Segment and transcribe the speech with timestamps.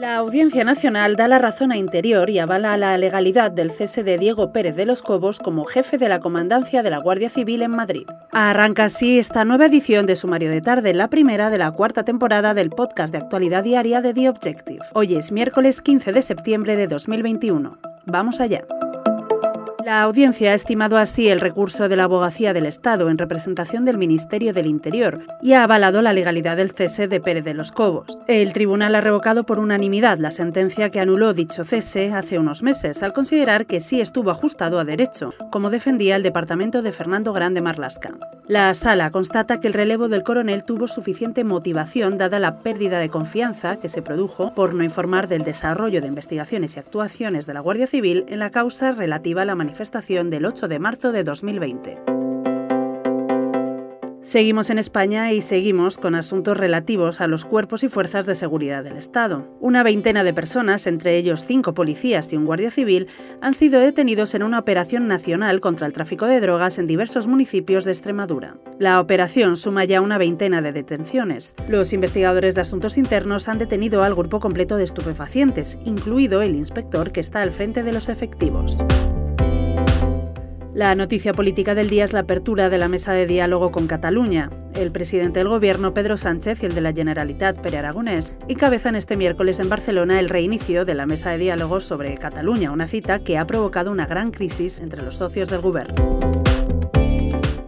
[0.00, 4.16] La Audiencia Nacional da la razón a Interior y avala la legalidad del cese de
[4.16, 7.72] Diego Pérez de los Cobos como jefe de la comandancia de la Guardia Civil en
[7.72, 8.06] Madrid.
[8.32, 12.54] Arranca así esta nueva edición de Sumario de Tarde, la primera de la cuarta temporada
[12.54, 14.86] del podcast de actualidad diaria de The Objective.
[14.94, 17.76] Hoy es miércoles 15 de septiembre de 2021.
[18.06, 18.64] Vamos allá.
[19.90, 23.98] La audiencia ha estimado así el recurso de la Abogacía del Estado en representación del
[23.98, 28.16] Ministerio del Interior y ha avalado la legalidad del cese de Pérez de los Cobos.
[28.28, 33.02] El tribunal ha revocado por unanimidad la sentencia que anuló dicho cese hace unos meses,
[33.02, 37.60] al considerar que sí estuvo ajustado a derecho, como defendía el departamento de Fernando Grande
[37.60, 38.16] Marlasca.
[38.46, 43.08] La sala constata que el relevo del coronel tuvo suficiente motivación dada la pérdida de
[43.08, 47.60] confianza que se produjo por no informar del desarrollo de investigaciones y actuaciones de la
[47.60, 52.19] Guardia Civil en la causa relativa a la manifestación del 8 de marzo de 2020.
[54.22, 58.84] Seguimos en España y seguimos con asuntos relativos a los cuerpos y fuerzas de seguridad
[58.84, 59.48] del Estado.
[59.60, 63.08] Una veintena de personas, entre ellos cinco policías y un guardia civil,
[63.40, 67.86] han sido detenidos en una operación nacional contra el tráfico de drogas en diversos municipios
[67.86, 68.58] de Extremadura.
[68.78, 71.54] La operación suma ya una veintena de detenciones.
[71.66, 77.10] Los investigadores de asuntos internos han detenido al grupo completo de estupefacientes, incluido el inspector
[77.10, 78.84] que está al frente de los efectivos.
[80.80, 84.48] La noticia política del día es la apertura de la mesa de diálogo con Cataluña.
[84.72, 89.18] El presidente del gobierno, Pedro Sánchez, y el de la Generalitat, Pere Aragonés, encabezan este
[89.18, 93.36] miércoles en Barcelona el reinicio de la mesa de diálogo sobre Cataluña, una cita que
[93.36, 96.29] ha provocado una gran crisis entre los socios del gobierno.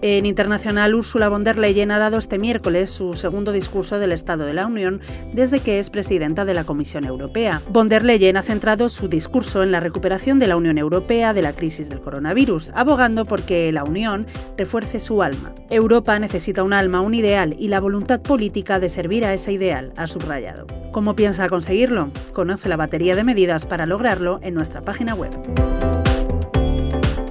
[0.00, 4.44] En internacional, Ursula von der Leyen ha dado este miércoles su segundo discurso del Estado
[4.44, 5.00] de la Unión
[5.32, 7.62] desde que es presidenta de la Comisión Europea.
[7.68, 11.42] Von der Leyen ha centrado su discurso en la recuperación de la Unión Europea de
[11.42, 15.52] la crisis del coronavirus, abogando por que la Unión refuerce su alma.
[15.68, 19.92] Europa necesita un alma, un ideal y la voluntad política de servir a ese ideal,
[19.96, 20.66] ha subrayado.
[20.92, 22.12] ¿Cómo piensa conseguirlo?
[22.32, 25.30] Conoce la batería de medidas para lograrlo en nuestra página web.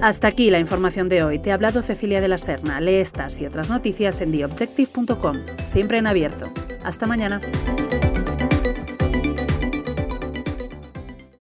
[0.00, 1.40] Hasta aquí la información de hoy.
[1.40, 2.80] Te ha hablado Cecilia de la Serna.
[2.80, 6.52] Lee estas y otras noticias en theobjective.com, siempre en abierto.
[6.84, 7.40] Hasta mañana.